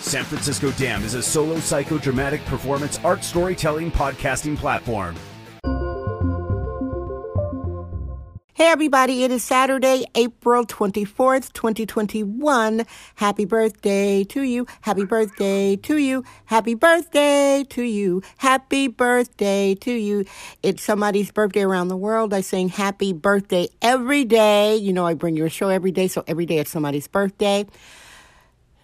San 0.00 0.24
Francisco 0.24 0.70
Dam 0.72 1.04
is 1.04 1.14
a 1.14 1.22
solo 1.22 1.56
psychodramatic 1.56 2.44
performance 2.46 2.98
art 3.04 3.22
storytelling 3.22 3.90
podcasting 3.92 4.56
platform. 4.56 5.14
Hey 8.54 8.66
everybody, 8.66 9.24
it 9.24 9.30
is 9.30 9.44
Saturday, 9.44 10.04
April 10.14 10.66
24th, 10.66 11.52
2021. 11.52 12.84
Happy 13.14 13.44
birthday 13.44 14.24
to 14.24 14.42
you. 14.42 14.66
Happy 14.82 15.04
birthday 15.04 15.76
to 15.76 15.96
you. 15.96 16.24
Happy 16.46 16.74
birthday 16.74 17.64
to 17.64 17.82
you. 17.82 18.22
Happy 18.38 18.88
birthday 18.88 19.74
to 19.76 19.92
you. 19.92 20.24
It's 20.62 20.82
somebody's 20.82 21.30
birthday 21.30 21.62
around 21.62 21.88
the 21.88 21.96
world. 21.96 22.34
I 22.34 22.40
sing 22.42 22.68
happy 22.68 23.12
birthday 23.12 23.68
every 23.80 24.24
day. 24.24 24.76
You 24.76 24.92
know, 24.92 25.06
I 25.06 25.14
bring 25.14 25.36
you 25.36 25.46
a 25.46 25.50
show 25.50 25.68
every 25.68 25.92
day, 25.92 26.08
so 26.08 26.24
every 26.26 26.46
day 26.46 26.58
it's 26.58 26.70
somebody's 26.70 27.06
birthday. 27.06 27.66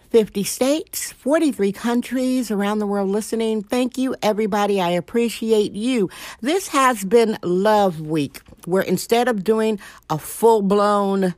50 0.09 0.43
states, 0.43 1.11
43 1.11 1.71
countries 1.71 2.49
around 2.49 2.79
the 2.79 2.87
world 2.87 3.09
listening. 3.09 3.61
Thank 3.61 3.97
you, 3.97 4.15
everybody. 4.21 4.79
I 4.79 4.89
appreciate 4.89 5.73
you. 5.73 6.09
This 6.41 6.69
has 6.69 7.03
been 7.03 7.37
Love 7.43 7.99
Week, 8.01 8.41
where 8.65 8.83
instead 8.83 9.27
of 9.27 9.43
doing 9.43 9.79
a 10.09 10.17
full 10.17 10.61
blown, 10.61 11.35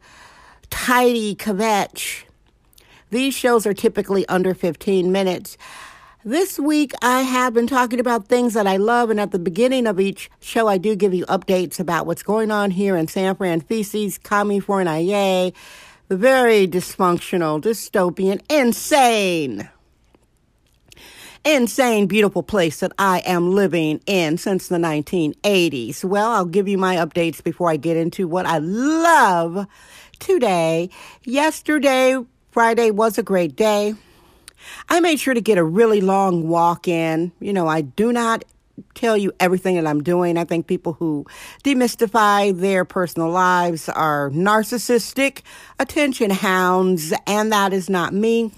tidy 0.69 1.35
kvetch, 1.35 2.23
these 3.09 3.33
shows 3.33 3.66
are 3.66 3.73
typically 3.73 4.27
under 4.27 4.53
15 4.53 5.11
minutes. 5.11 5.57
This 6.25 6.59
week, 6.59 6.91
I 7.01 7.22
have 7.22 7.53
been 7.53 7.66
talking 7.66 7.99
about 7.99 8.27
things 8.27 8.53
that 8.53 8.67
I 8.67 8.75
love, 8.77 9.09
and 9.09 9.19
at 9.22 9.31
the 9.31 9.39
beginning 9.39 9.88
of 9.88 9.99
each 9.99 10.29
show, 10.41 10.67
I 10.67 10.77
do 10.77 10.95
give 10.95 11.13
you 11.13 11.25
updates 11.27 11.79
about 11.79 12.05
what's 12.05 12.23
going 12.23 12.51
on 12.51 12.72
here 12.72 12.97
in 12.97 13.07
San 13.07 13.35
Fran 13.35 13.61
Feces, 13.61 14.17
California, 14.17 15.01
the 15.01 15.53
very 16.09 16.67
dysfunctional, 16.67 17.61
dystopian, 17.61 18.41
insane, 18.49 19.69
insane, 21.45 22.07
beautiful 22.07 22.43
place 22.43 22.79
that 22.79 22.91
I 22.97 23.19
am 23.19 23.51
living 23.53 24.01
in 24.05 24.38
since 24.38 24.67
the 24.67 24.77
1980s. 24.77 26.03
Well, 26.03 26.31
I'll 26.31 26.45
give 26.45 26.67
you 26.67 26.77
my 26.77 26.95
updates 26.95 27.43
before 27.43 27.69
I 27.69 27.77
get 27.77 27.95
into 27.95 28.27
what 28.27 28.45
I 28.45 28.57
love 28.57 29.67
today. 30.19 30.89
Yesterday, 31.23 32.17
Friday, 32.51 32.91
was 32.91 33.17
a 33.17 33.23
great 33.23 33.55
day. 33.55 33.94
I 34.89 34.99
made 34.99 35.19
sure 35.19 35.33
to 35.33 35.41
get 35.41 35.57
a 35.57 35.63
really 35.63 36.01
long 36.01 36.47
walk 36.47 36.88
in. 36.88 37.31
You 37.39 37.53
know, 37.53 37.67
I 37.67 37.81
do 37.81 38.11
not 38.11 38.44
tell 38.94 39.17
you 39.17 39.31
everything 39.39 39.75
that 39.75 39.88
I'm 39.88 40.03
doing. 40.03 40.38
I 40.38 40.45
think 40.45 40.67
people 40.67 40.94
who 40.94 41.25
demystify 41.63 42.58
their 42.58 42.85
personal 42.85 43.30
lives 43.30 43.89
are 43.89 44.30
narcissistic, 44.31 45.41
attention 45.80 46.31
hounds, 46.31 47.13
and 47.27 47.52
that 47.52 47.73
is 47.73 47.89
not 47.89 48.13
me. 48.13 48.52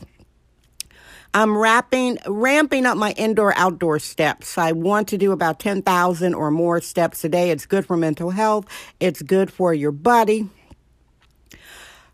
I'm 1.34 1.58
wrapping, 1.58 2.18
ramping 2.28 2.86
up 2.86 2.98
my 2.98 3.12
indoor 3.12 3.54
outdoor 3.58 4.00
steps. 4.00 4.58
I 4.58 4.74
want 4.74 5.08
to 5.10 5.18
do 5.18 5.32
about 5.32 5.60
10,000 5.60 6.34
or 6.34 6.52
more 6.52 6.82
steps 6.82 7.24
a 7.24 7.30
day. 7.30 7.52
It's 7.52 7.66
good 7.66 7.86
for 7.86 7.96
mental 7.96 8.32
health. 8.32 8.66
It's 9.00 9.22
good 9.22 9.52
for 9.52 9.74
your 9.74 9.94
body. 9.94 10.50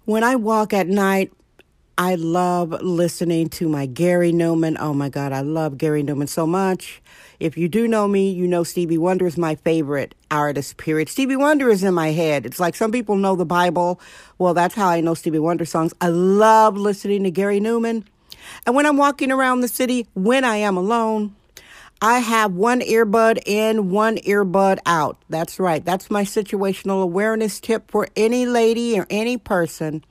When 0.05 0.23
I 0.23 0.35
walk 0.35 0.71
at 0.71 0.87
night, 0.87 1.33
I 1.99 2.13
love 2.13 2.79
listening 2.83 3.49
to 3.49 3.67
my 3.67 3.87
Gary 3.87 4.31
Numan. 4.31 4.77
Oh 4.79 4.93
my 4.93 5.09
God, 5.09 5.31
I 5.31 5.41
love 5.41 5.79
Gary 5.79 6.03
Numan 6.03 6.29
so 6.29 6.45
much. 6.45 7.01
If 7.39 7.57
you 7.57 7.67
do 7.67 7.87
know 7.87 8.07
me, 8.07 8.29
you 8.29 8.45
know 8.45 8.63
Stevie 8.63 8.99
Wonder 8.99 9.25
is 9.25 9.35
my 9.35 9.55
favorite 9.55 10.13
artist, 10.29 10.77
period. 10.77 11.09
Stevie 11.09 11.35
Wonder 11.35 11.69
is 11.71 11.83
in 11.83 11.95
my 11.95 12.09
head. 12.11 12.45
It's 12.45 12.59
like 12.59 12.75
some 12.75 12.91
people 12.91 13.15
know 13.15 13.35
the 13.35 13.47
Bible. 13.47 13.99
Well, 14.37 14.53
that's 14.53 14.75
how 14.75 14.89
I 14.89 15.01
know 15.01 15.15
Stevie 15.15 15.39
Wonder 15.39 15.65
songs. 15.65 15.91
I 15.99 16.09
love 16.09 16.77
listening 16.77 17.23
to 17.23 17.31
Gary 17.31 17.59
Numan. 17.59 18.05
And 18.67 18.75
when 18.75 18.85
I'm 18.85 18.97
walking 18.97 19.31
around 19.31 19.61
the 19.61 19.67
city, 19.67 20.05
when 20.13 20.43
I 20.43 20.57
am 20.57 20.77
alone, 20.77 21.35
I 21.99 22.19
have 22.19 22.53
one 22.53 22.81
earbud 22.81 23.41
in, 23.47 23.89
one 23.89 24.17
earbud 24.17 24.77
out. 24.85 25.17
That's 25.29 25.59
right. 25.59 25.83
That's 25.83 26.11
my 26.11 26.25
situational 26.25 27.01
awareness 27.01 27.59
tip 27.59 27.89
for 27.89 28.07
any 28.15 28.45
lady 28.45 28.99
or 28.99 29.07
any 29.09 29.37
person 29.37 30.03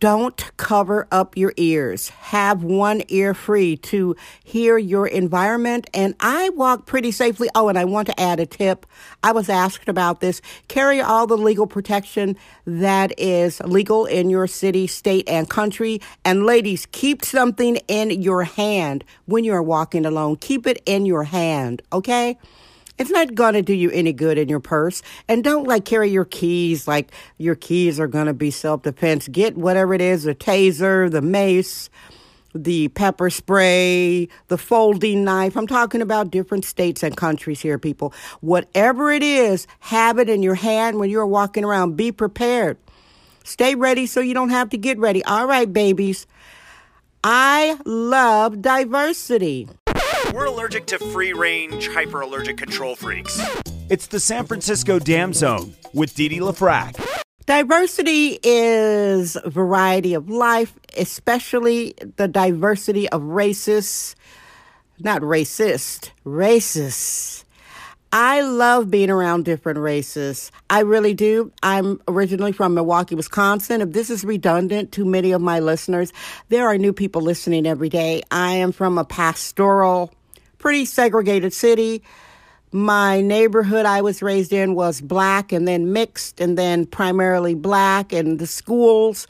don't 0.00 0.50
cover 0.56 1.06
up 1.12 1.36
your 1.36 1.52
ears. 1.56 2.08
Have 2.08 2.64
one 2.64 3.02
ear 3.08 3.34
free 3.34 3.76
to 3.76 4.16
hear 4.42 4.78
your 4.78 5.06
environment. 5.06 5.88
And 5.92 6.14
I 6.20 6.48
walk 6.48 6.86
pretty 6.86 7.12
safely. 7.12 7.48
Oh, 7.54 7.68
and 7.68 7.78
I 7.78 7.84
want 7.84 8.08
to 8.08 8.18
add 8.18 8.40
a 8.40 8.46
tip. 8.46 8.86
I 9.22 9.32
was 9.32 9.48
asked 9.48 9.88
about 9.88 10.20
this. 10.20 10.40
Carry 10.68 11.00
all 11.00 11.26
the 11.26 11.36
legal 11.36 11.66
protection 11.66 12.36
that 12.64 13.12
is 13.18 13.60
legal 13.60 14.06
in 14.06 14.30
your 14.30 14.46
city, 14.46 14.86
state, 14.86 15.28
and 15.28 15.48
country. 15.48 16.00
And 16.24 16.46
ladies, 16.46 16.86
keep 16.86 17.22
something 17.22 17.76
in 17.86 18.10
your 18.10 18.44
hand 18.44 19.04
when 19.26 19.44
you're 19.44 19.62
walking 19.62 20.06
alone. 20.06 20.36
Keep 20.36 20.66
it 20.66 20.82
in 20.86 21.04
your 21.04 21.24
hand, 21.24 21.82
okay? 21.92 22.38
It's 23.00 23.10
not 23.10 23.34
going 23.34 23.54
to 23.54 23.62
do 23.62 23.72
you 23.72 23.90
any 23.92 24.12
good 24.12 24.36
in 24.36 24.50
your 24.50 24.60
purse. 24.60 25.00
And 25.26 25.42
don't 25.42 25.66
like 25.66 25.86
carry 25.86 26.10
your 26.10 26.26
keys 26.26 26.86
like 26.86 27.10
your 27.38 27.54
keys 27.54 27.98
are 27.98 28.06
going 28.06 28.26
to 28.26 28.34
be 28.34 28.50
self 28.50 28.82
defense. 28.82 29.26
Get 29.26 29.56
whatever 29.56 29.94
it 29.94 30.02
is 30.02 30.24
the 30.24 30.34
taser, 30.34 31.10
the 31.10 31.22
mace, 31.22 31.88
the 32.54 32.88
pepper 32.88 33.30
spray, 33.30 34.28
the 34.48 34.58
folding 34.58 35.24
knife. 35.24 35.56
I'm 35.56 35.66
talking 35.66 36.02
about 36.02 36.30
different 36.30 36.66
states 36.66 37.02
and 37.02 37.16
countries 37.16 37.62
here, 37.62 37.78
people. 37.78 38.12
Whatever 38.42 39.10
it 39.10 39.22
is, 39.22 39.66
have 39.80 40.18
it 40.18 40.28
in 40.28 40.42
your 40.42 40.56
hand 40.56 40.98
when 40.98 41.08
you're 41.08 41.26
walking 41.26 41.64
around. 41.64 41.96
Be 41.96 42.12
prepared. 42.12 42.76
Stay 43.44 43.76
ready 43.76 44.04
so 44.04 44.20
you 44.20 44.34
don't 44.34 44.50
have 44.50 44.68
to 44.70 44.76
get 44.76 44.98
ready. 44.98 45.24
All 45.24 45.46
right, 45.46 45.72
babies. 45.72 46.26
I 47.24 47.78
love 47.86 48.60
diversity. 48.60 49.68
We're 50.32 50.46
allergic 50.46 50.86
to 50.86 50.98
free 50.98 51.32
range, 51.32 51.88
hyper 51.88 52.20
allergic 52.20 52.56
control 52.56 52.94
freaks. 52.94 53.40
It's 53.88 54.06
the 54.06 54.20
San 54.20 54.46
Francisco 54.46 55.00
Dam 55.00 55.32
Zone 55.32 55.74
with 55.92 56.14
Didi 56.14 56.38
LaFrac. 56.38 57.22
Diversity 57.46 58.38
is 58.44 59.36
variety 59.44 60.14
of 60.14 60.30
life, 60.30 60.78
especially 60.96 61.94
the 62.16 62.28
diversity 62.28 63.08
of 63.08 63.24
races, 63.24 64.14
not 65.00 65.20
racist, 65.22 66.10
racist. 66.24 67.44
I 68.12 68.42
love 68.42 68.90
being 68.90 69.10
around 69.10 69.44
different 69.44 69.78
races. 69.78 70.52
I 70.68 70.80
really 70.80 71.14
do. 71.14 71.52
I'm 71.62 72.00
originally 72.06 72.52
from 72.52 72.74
Milwaukee, 72.74 73.16
Wisconsin. 73.16 73.80
If 73.80 73.92
this 73.92 74.10
is 74.10 74.24
redundant 74.24 74.92
to 74.92 75.04
many 75.04 75.32
of 75.32 75.40
my 75.40 75.58
listeners, 75.58 76.12
there 76.50 76.68
are 76.68 76.78
new 76.78 76.92
people 76.92 77.22
listening 77.22 77.66
every 77.66 77.88
day. 77.88 78.22
I 78.30 78.54
am 78.54 78.70
from 78.70 78.98
a 78.98 79.04
pastoral 79.04 80.12
pretty 80.60 80.84
segregated 80.84 81.52
city. 81.52 82.02
My 82.70 83.20
neighborhood 83.20 83.84
I 83.84 84.00
was 84.02 84.22
raised 84.22 84.52
in 84.52 84.76
was 84.76 85.00
black 85.00 85.50
and 85.50 85.66
then 85.66 85.92
mixed 85.92 86.40
and 86.40 86.56
then 86.56 86.86
primarily 86.86 87.54
black. 87.54 88.12
And 88.12 88.38
the 88.38 88.46
schools, 88.46 89.26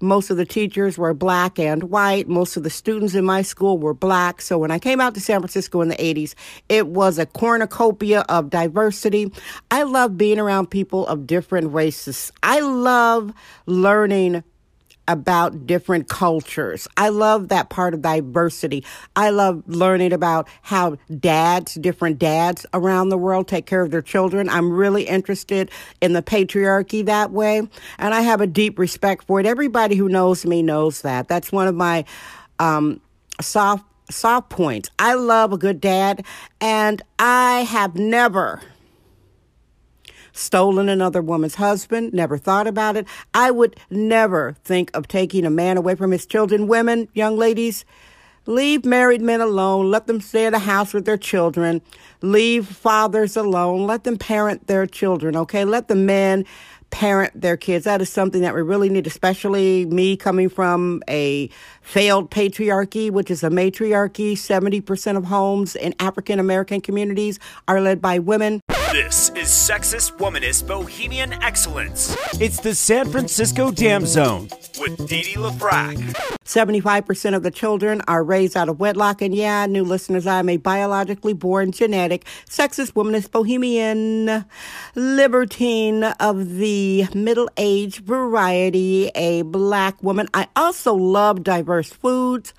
most 0.00 0.30
of 0.30 0.36
the 0.36 0.44
teachers 0.44 0.96
were 0.96 1.12
black 1.12 1.58
and 1.58 1.84
white. 1.84 2.28
Most 2.28 2.56
of 2.56 2.62
the 2.62 2.70
students 2.70 3.14
in 3.14 3.24
my 3.24 3.42
school 3.42 3.78
were 3.78 3.94
black. 3.94 4.40
So 4.40 4.58
when 4.58 4.70
I 4.70 4.78
came 4.78 5.00
out 5.00 5.14
to 5.14 5.20
San 5.20 5.40
Francisco 5.40 5.80
in 5.80 5.88
the 5.88 5.96
80s, 5.96 6.34
it 6.68 6.86
was 6.86 7.18
a 7.18 7.26
cornucopia 7.26 8.20
of 8.28 8.50
diversity. 8.50 9.32
I 9.72 9.82
love 9.82 10.16
being 10.16 10.38
around 10.38 10.70
people 10.70 11.06
of 11.08 11.26
different 11.26 11.72
races. 11.72 12.30
I 12.44 12.60
love 12.60 13.32
learning 13.66 14.44
about 15.06 15.66
different 15.66 16.08
cultures. 16.08 16.88
I 16.96 17.10
love 17.10 17.48
that 17.48 17.68
part 17.68 17.94
of 17.94 18.02
diversity. 18.02 18.84
I 19.16 19.30
love 19.30 19.62
learning 19.66 20.12
about 20.12 20.48
how 20.62 20.96
dads, 21.18 21.74
different 21.74 22.18
dads 22.18 22.66
around 22.72 23.08
the 23.08 23.18
world 23.18 23.48
take 23.48 23.66
care 23.66 23.82
of 23.82 23.90
their 23.90 24.02
children. 24.02 24.48
I'm 24.48 24.72
really 24.72 25.04
interested 25.04 25.70
in 26.00 26.12
the 26.12 26.22
patriarchy 26.22 27.04
that 27.06 27.30
way. 27.30 27.58
And 27.98 28.14
I 28.14 28.22
have 28.22 28.40
a 28.40 28.46
deep 28.46 28.78
respect 28.78 29.24
for 29.24 29.40
it. 29.40 29.46
Everybody 29.46 29.96
who 29.96 30.08
knows 30.08 30.46
me 30.46 30.62
knows 30.62 31.02
that. 31.02 31.28
That's 31.28 31.52
one 31.52 31.68
of 31.68 31.74
my 31.74 32.04
um, 32.58 33.00
soft 33.40 33.84
soft 34.10 34.50
points. 34.50 34.90
I 34.98 35.14
love 35.14 35.52
a 35.52 35.58
good 35.58 35.80
dad 35.80 36.26
and 36.60 37.00
I 37.18 37.60
have 37.62 37.96
never 37.96 38.60
stolen 40.34 40.88
another 40.88 41.22
woman's 41.22 41.54
husband, 41.54 42.12
never 42.12 42.36
thought 42.36 42.66
about 42.66 42.96
it. 42.96 43.06
I 43.32 43.50
would 43.50 43.80
never 43.88 44.56
think 44.64 44.90
of 44.92 45.08
taking 45.08 45.46
a 45.46 45.50
man 45.50 45.78
away 45.78 45.94
from 45.94 46.10
his 46.10 46.26
children. 46.26 46.66
Women, 46.66 47.08
young 47.14 47.38
ladies, 47.38 47.84
Leave 48.46 48.84
married 48.84 49.22
men 49.22 49.40
alone. 49.40 49.90
Let 49.90 50.06
them 50.06 50.20
stay 50.20 50.44
at 50.44 50.50
the 50.50 50.58
house 50.58 50.92
with 50.92 51.06
their 51.06 51.16
children. 51.16 51.80
Leave 52.20 52.66
fathers 52.66 53.38
alone. 53.38 53.86
Let 53.86 54.04
them 54.04 54.18
parent 54.18 54.66
their 54.66 54.86
children, 54.86 55.34
okay? 55.34 55.64
Let 55.64 55.88
the 55.88 55.94
men 55.94 56.44
parent 56.90 57.40
their 57.40 57.56
kids. 57.56 57.86
That 57.86 58.02
is 58.02 58.10
something 58.10 58.42
that 58.42 58.54
we 58.54 58.60
really 58.60 58.90
need, 58.90 59.06
especially 59.06 59.86
me 59.86 60.16
coming 60.16 60.50
from 60.50 61.02
a 61.08 61.48
failed 61.80 62.30
patriarchy, 62.30 63.10
which 63.10 63.30
is 63.30 63.42
a 63.42 63.48
matriarchy. 63.48 64.36
70% 64.36 65.16
of 65.16 65.24
homes 65.24 65.74
in 65.74 65.94
African 65.98 66.38
American 66.38 66.82
communities 66.82 67.40
are 67.66 67.80
led 67.80 68.02
by 68.02 68.18
women. 68.18 68.60
This 68.94 69.30
is 69.30 69.48
Sexist 69.48 70.18
Womanist 70.18 70.68
Bohemian 70.68 71.32
Excellence. 71.42 72.16
It's 72.40 72.60
the 72.60 72.76
San 72.76 73.10
Francisco 73.10 73.72
Dam 73.72 74.06
Zone 74.06 74.48
with 74.78 75.08
Dee 75.08 75.24
Dee 75.24 75.34
LaFrac. 75.34 75.96
75% 76.44 77.34
of 77.34 77.42
the 77.42 77.50
children 77.50 78.02
are 78.06 78.22
raised 78.22 78.56
out 78.56 78.68
of 78.68 78.78
wedlock. 78.78 79.20
And 79.20 79.34
yeah, 79.34 79.66
new 79.66 79.82
listeners, 79.82 80.28
I 80.28 80.38
am 80.38 80.48
a 80.48 80.58
biologically 80.58 81.32
born 81.32 81.72
genetic, 81.72 82.24
sexist, 82.48 82.92
womanist, 82.92 83.32
bohemian, 83.32 84.44
libertine 84.94 86.04
of 86.04 86.54
the 86.58 87.08
middle 87.16 87.50
age 87.56 87.98
variety, 87.98 89.10
a 89.16 89.42
black 89.42 90.00
woman. 90.04 90.28
I 90.34 90.46
also 90.54 90.94
love 90.94 91.42
diverse 91.42 91.90
foods. 91.90 92.54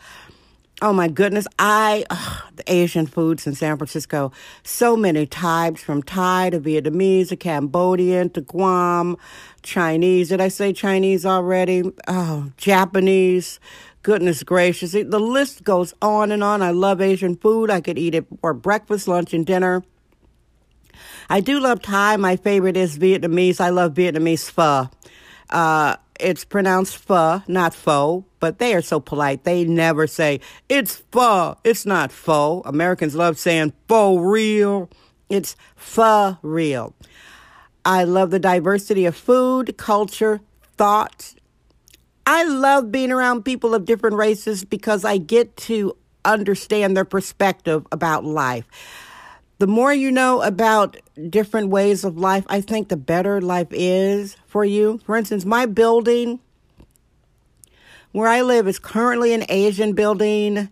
Oh 0.81 0.91
my 0.91 1.07
goodness, 1.07 1.47
I 1.57 2.03
ugh, 2.09 2.43
the 2.57 2.69
Asian 2.69 3.07
foods 3.07 3.47
in 3.47 3.55
San 3.55 3.77
Francisco. 3.77 4.33
So 4.63 4.97
many 4.97 5.25
types 5.25 5.81
from 5.81 6.03
Thai 6.03 6.49
to 6.49 6.59
Vietnamese 6.59 7.29
to 7.29 7.37
Cambodian 7.37 8.29
to 8.31 8.41
Guam, 8.41 9.15
Chinese. 9.61 10.29
Did 10.29 10.41
I 10.41 10.49
say 10.49 10.73
Chinese 10.73 11.25
already? 11.25 11.83
Oh, 12.09 12.51
Japanese. 12.57 13.61
Goodness 14.03 14.43
gracious. 14.43 14.91
The 14.91 15.19
list 15.19 15.63
goes 15.63 15.93
on 16.01 16.29
and 16.29 16.43
on. 16.43 16.61
I 16.61 16.71
love 16.71 16.99
Asian 16.99 17.37
food. 17.37 17.71
I 17.71 17.79
could 17.79 17.97
eat 17.97 18.13
it 18.13 18.25
for 18.41 18.53
breakfast, 18.53 19.07
lunch, 19.07 19.33
and 19.33 19.45
dinner. 19.45 19.81
I 21.29 21.39
do 21.39 21.61
love 21.61 21.81
Thai. 21.81 22.17
My 22.17 22.35
favorite 22.35 22.75
is 22.75 22.99
Vietnamese. 22.99 23.61
I 23.61 23.69
love 23.69 23.93
Vietnamese 23.93 24.51
pho. 24.51 24.89
Uh, 25.49 25.95
it's 26.19 26.45
pronounced 26.45 26.97
pho, 26.97 27.41
not 27.47 27.73
pho, 27.73 28.25
but 28.39 28.59
they 28.59 28.73
are 28.73 28.81
so 28.81 28.99
polite. 28.99 29.43
They 29.43 29.65
never 29.65 30.07
say, 30.07 30.39
it's 30.69 31.03
pho. 31.11 31.57
It's 31.63 31.85
not 31.85 32.11
pho. 32.11 32.61
Americans 32.65 33.15
love 33.15 33.37
saying 33.37 33.73
pho 33.87 34.17
real. 34.17 34.89
It's 35.29 35.55
pho 35.75 36.37
real. 36.41 36.93
I 37.83 38.03
love 38.03 38.31
the 38.31 38.39
diversity 38.39 39.05
of 39.05 39.15
food, 39.15 39.77
culture, 39.77 40.41
thought. 40.77 41.35
I 42.25 42.43
love 42.43 42.91
being 42.91 43.11
around 43.11 43.43
people 43.43 43.75
of 43.75 43.85
different 43.85 44.15
races 44.15 44.63
because 44.63 45.05
I 45.05 45.17
get 45.17 45.55
to 45.57 45.95
understand 46.23 46.97
their 46.97 47.05
perspective 47.05 47.85
about 47.91 48.25
life 48.25 48.65
the 49.57 49.67
more 49.67 49.93
you 49.93 50.11
know 50.11 50.41
about 50.41 50.97
different 51.29 51.69
ways 51.69 52.03
of 52.03 52.17
life, 52.17 52.45
I 52.47 52.61
think 52.61 52.89
the 52.89 52.97
better 52.97 53.41
life 53.41 53.67
is 53.71 54.35
for 54.47 54.65
you. 54.65 54.99
For 55.05 55.15
instance, 55.15 55.45
my 55.45 55.65
building 55.65 56.39
where 58.11 58.27
I 58.27 58.41
live 58.41 58.67
is 58.67 58.79
currently 58.79 59.33
an 59.33 59.45
Asian 59.49 59.93
building. 59.93 60.69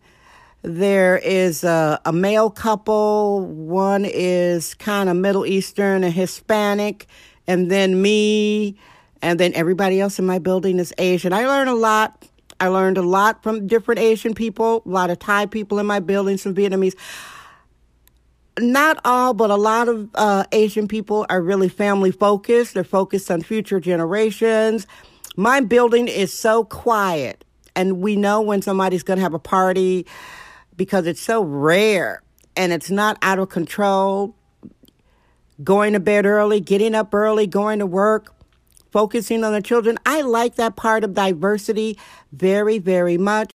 There 0.61 1.17
is 1.17 1.63
a, 1.63 1.99
a 2.05 2.13
male 2.13 2.49
couple, 2.49 3.45
one 3.45 4.05
is 4.05 4.73
kind 4.75 5.09
of 5.09 5.17
Middle 5.17 5.45
Eastern 5.45 6.03
and 6.03 6.13
Hispanic, 6.13 7.07
and 7.47 7.69
then 7.69 8.01
me, 8.01 8.77
and 9.21 9.39
then 9.39 9.53
everybody 9.55 9.99
else 9.99 10.19
in 10.19 10.25
my 10.25 10.39
building 10.39 10.79
is 10.79 10.93
Asian. 10.97 11.33
I 11.33 11.47
learned 11.47 11.69
a 11.69 11.75
lot. 11.75 12.25
I 12.59 12.67
learned 12.67 12.97
a 12.97 13.01
lot 13.01 13.43
from 13.43 13.67
different 13.67 13.99
Asian 13.99 14.33
people, 14.33 14.81
a 14.85 14.89
lot 14.89 15.09
of 15.09 15.19
Thai 15.19 15.47
people 15.47 15.79
in 15.79 15.85
my 15.85 15.99
building, 15.99 16.37
some 16.37 16.55
Vietnamese 16.55 16.95
not 18.59 18.99
all, 19.03 19.33
but 19.33 19.49
a 19.49 19.55
lot 19.55 19.87
of 19.87 20.09
uh, 20.15 20.45
Asian 20.51 20.87
people 20.87 21.25
are 21.29 21.41
really 21.41 21.69
family 21.69 22.11
focused. 22.11 22.73
They're 22.73 22.83
focused 22.83 23.31
on 23.31 23.41
future 23.41 23.79
generations. 23.79 24.87
My 25.35 25.61
building 25.61 26.07
is 26.07 26.31
so 26.31 26.63
quiet, 26.63 27.43
and 27.75 27.99
we 27.99 28.15
know 28.15 28.41
when 28.41 28.61
somebody's 28.61 29.03
going 29.03 29.17
to 29.17 29.23
have 29.23 29.33
a 29.33 29.39
party 29.39 30.05
because 30.75 31.07
it's 31.07 31.21
so 31.21 31.43
rare 31.43 32.21
and 32.55 32.71
it's 32.71 32.91
not 32.91 33.17
out 33.21 33.39
of 33.39 33.49
control. 33.49 34.35
Going 35.63 35.93
to 35.93 35.99
bed 35.99 36.25
early, 36.25 36.59
getting 36.59 36.95
up 36.95 37.13
early, 37.13 37.47
going 37.47 37.79
to 37.79 37.85
work, 37.85 38.33
focusing 38.91 39.43
on 39.43 39.53
the 39.53 39.61
children. 39.61 39.97
I 40.05 40.21
like 40.21 40.55
that 40.55 40.75
part 40.75 41.03
of 41.03 41.13
diversity 41.13 41.97
very, 42.31 42.79
very 42.79 43.17
much. 43.17 43.51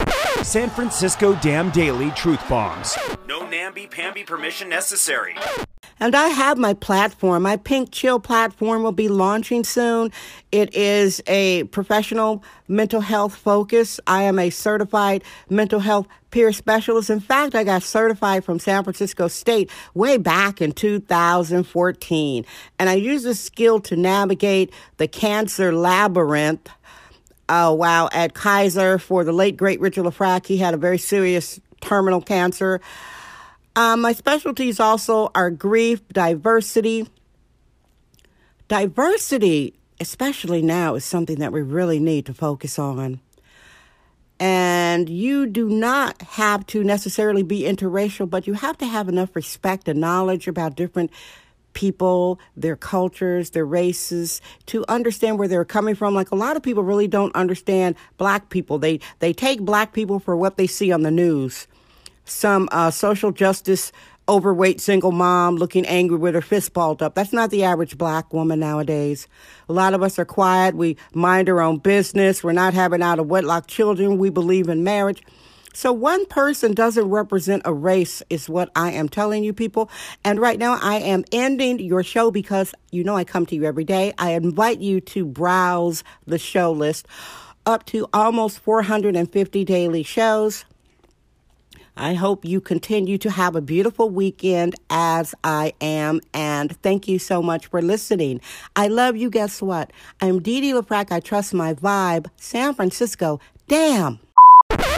San 0.42 0.68
Francisco 0.70 1.34
Dam 1.36 1.70
Daily 1.70 2.10
Truth 2.12 2.46
Bombs. 2.48 2.96
No 3.26 3.43
namby-pamby 3.64 4.24
permission 4.24 4.68
necessary. 4.68 5.34
And 5.98 6.14
I 6.14 6.28
have 6.28 6.58
my 6.58 6.74
platform. 6.74 7.44
My 7.44 7.56
Pink 7.56 7.92
Chill 7.92 8.20
platform 8.20 8.82
will 8.82 8.92
be 8.92 9.08
launching 9.08 9.64
soon. 9.64 10.12
It 10.52 10.74
is 10.74 11.22
a 11.26 11.64
professional 11.64 12.44
mental 12.68 13.00
health 13.00 13.34
focus. 13.34 14.00
I 14.06 14.24
am 14.24 14.38
a 14.38 14.50
certified 14.50 15.24
mental 15.48 15.80
health 15.80 16.06
peer 16.30 16.52
specialist. 16.52 17.08
In 17.08 17.20
fact, 17.20 17.54
I 17.54 17.64
got 17.64 17.82
certified 17.82 18.44
from 18.44 18.58
San 18.58 18.84
Francisco 18.84 19.28
State 19.28 19.70
way 19.94 20.18
back 20.18 20.60
in 20.60 20.72
2014. 20.72 22.44
And 22.78 22.90
I 22.90 22.94
use 22.94 23.22
this 23.22 23.40
skill 23.40 23.80
to 23.80 23.96
navigate 23.96 24.74
the 24.98 25.08
cancer 25.08 25.74
labyrinth 25.74 26.68
uh, 27.48 27.74
while 27.74 28.10
at 28.12 28.34
Kaiser 28.34 28.98
for 28.98 29.24
the 29.24 29.32
late 29.32 29.56
great 29.56 29.80
Richard 29.80 30.04
Lafrac. 30.04 30.44
He 30.44 30.58
had 30.58 30.74
a 30.74 30.78
very 30.78 30.98
serious 30.98 31.60
terminal 31.80 32.20
cancer. 32.20 32.82
Um, 33.76 34.02
my 34.02 34.12
specialties 34.12 34.78
also 34.78 35.30
are 35.34 35.50
grief, 35.50 36.06
diversity. 36.08 37.08
Diversity, 38.68 39.74
especially 40.00 40.62
now, 40.62 40.94
is 40.94 41.04
something 41.04 41.38
that 41.40 41.52
we 41.52 41.60
really 41.60 41.98
need 41.98 42.26
to 42.26 42.34
focus 42.34 42.78
on. 42.78 43.20
And 44.38 45.08
you 45.08 45.46
do 45.46 45.68
not 45.68 46.22
have 46.22 46.66
to 46.68 46.84
necessarily 46.84 47.42
be 47.42 47.62
interracial, 47.62 48.28
but 48.28 48.46
you 48.46 48.54
have 48.54 48.78
to 48.78 48.86
have 48.86 49.08
enough 49.08 49.34
respect 49.34 49.88
and 49.88 50.00
knowledge 50.00 50.48
about 50.48 50.76
different 50.76 51.10
people, 51.72 52.38
their 52.56 52.76
cultures, 52.76 53.50
their 53.50 53.66
races, 53.66 54.40
to 54.66 54.84
understand 54.88 55.38
where 55.38 55.48
they're 55.48 55.64
coming 55.64 55.94
from. 55.94 56.14
Like 56.14 56.30
a 56.30 56.36
lot 56.36 56.56
of 56.56 56.62
people 56.62 56.84
really 56.84 57.08
don't 57.08 57.34
understand 57.34 57.96
black 58.16 58.50
people. 58.50 58.78
They 58.78 59.00
they 59.18 59.32
take 59.32 59.60
black 59.60 59.92
people 59.92 60.20
for 60.20 60.36
what 60.36 60.56
they 60.56 60.66
see 60.66 60.92
on 60.92 61.02
the 61.02 61.10
news. 61.10 61.66
Some 62.24 62.68
uh, 62.72 62.90
social 62.90 63.32
justice 63.32 63.92
overweight 64.28 64.80
single 64.80 65.12
mom 65.12 65.56
looking 65.56 65.84
angry 65.86 66.16
with 66.16 66.34
her 66.34 66.40
fist 66.40 66.72
balled 66.72 67.02
up. 67.02 67.14
That's 67.14 67.32
not 67.32 67.50
the 67.50 67.64
average 67.64 67.98
black 67.98 68.32
woman 68.32 68.60
nowadays. 68.60 69.28
A 69.68 69.72
lot 69.72 69.94
of 69.94 70.02
us 70.02 70.18
are 70.18 70.24
quiet. 70.24 70.74
We 70.74 70.96
mind 71.12 71.48
our 71.48 71.60
own 71.60 71.78
business. 71.78 72.42
We're 72.42 72.52
not 72.52 72.74
having 72.74 73.02
out 73.02 73.18
of 73.18 73.26
wedlock 73.26 73.66
children. 73.66 74.18
We 74.18 74.30
believe 74.30 74.68
in 74.68 74.82
marriage. 74.82 75.22
So 75.74 75.92
one 75.92 76.24
person 76.26 76.72
doesn't 76.72 77.10
represent 77.10 77.62
a 77.64 77.72
race 77.72 78.22
is 78.30 78.48
what 78.48 78.70
I 78.76 78.92
am 78.92 79.08
telling 79.08 79.42
you 79.42 79.52
people. 79.52 79.90
And 80.24 80.40
right 80.40 80.58
now 80.58 80.78
I 80.80 80.96
am 81.00 81.24
ending 81.32 81.80
your 81.80 82.04
show 82.04 82.30
because 82.30 82.74
you 82.92 83.02
know 83.02 83.16
I 83.16 83.24
come 83.24 83.44
to 83.46 83.56
you 83.56 83.64
every 83.64 83.84
day. 83.84 84.12
I 84.16 84.30
invite 84.30 84.78
you 84.80 85.00
to 85.00 85.24
browse 85.24 86.04
the 86.26 86.38
show 86.38 86.70
list 86.70 87.08
up 87.66 87.84
to 87.86 88.06
almost 88.12 88.60
450 88.60 89.64
daily 89.64 90.04
shows. 90.04 90.64
I 91.96 92.14
hope 92.14 92.44
you 92.44 92.60
continue 92.60 93.18
to 93.18 93.30
have 93.30 93.54
a 93.54 93.60
beautiful 93.60 94.10
weekend 94.10 94.74
as 94.90 95.34
I 95.44 95.74
am. 95.80 96.20
And 96.32 96.76
thank 96.82 97.06
you 97.06 97.18
so 97.18 97.42
much 97.42 97.66
for 97.66 97.80
listening. 97.80 98.40
I 98.74 98.88
love 98.88 99.16
you. 99.16 99.30
Guess 99.30 99.62
what? 99.62 99.92
I'm 100.20 100.40
Dee 100.40 100.60
Dee 100.60 100.72
LaFrac. 100.72 101.12
I 101.12 101.20
trust 101.20 101.54
my 101.54 101.74
vibe. 101.74 102.26
San 102.36 102.74
Francisco. 102.74 103.40
Damn. 103.68 104.18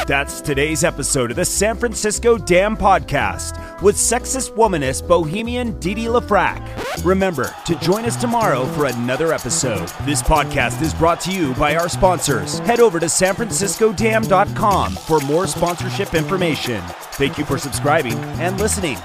That's 0.06 0.40
today's 0.40 0.84
episode 0.84 1.30
of 1.32 1.36
the 1.36 1.44
San 1.44 1.76
Francisco 1.76 2.38
Dam 2.38 2.76
Podcast 2.76 3.65
with 3.82 3.96
sexist 3.96 4.52
womanist 4.54 5.06
bohemian 5.06 5.78
Didi 5.80 6.06
LaFrac. 6.06 7.04
Remember 7.04 7.54
to 7.66 7.74
join 7.76 8.04
us 8.04 8.16
tomorrow 8.16 8.64
for 8.66 8.86
another 8.86 9.32
episode. 9.32 9.88
This 10.02 10.22
podcast 10.22 10.80
is 10.82 10.94
brought 10.94 11.20
to 11.22 11.32
you 11.32 11.54
by 11.54 11.76
our 11.76 11.88
sponsors. 11.88 12.58
Head 12.60 12.80
over 12.80 12.98
to 13.00 13.06
sanfranciscodam.com 13.06 14.92
for 14.92 15.20
more 15.20 15.46
sponsorship 15.46 16.14
information. 16.14 16.82
Thank 17.12 17.38
you 17.38 17.44
for 17.44 17.58
subscribing 17.58 18.18
and 18.40 18.58
listening. 18.60 18.98